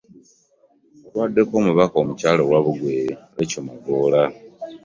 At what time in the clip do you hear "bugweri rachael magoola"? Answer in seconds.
2.65-4.21